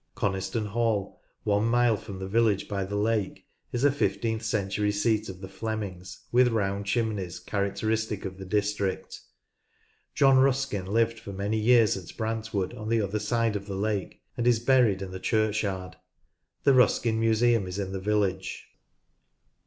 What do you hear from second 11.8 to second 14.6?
at Brantwood, on the other side of the lake, and is